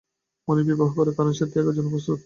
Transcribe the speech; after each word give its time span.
মানুষ 0.47 0.63
বিবাহ 0.65 0.89
করে, 0.97 1.11
কারণ 1.17 1.31
সে 1.33 1.45
ত্যাগের 1.51 1.75
জন্য 1.77 1.89
প্রস্তুত। 1.93 2.19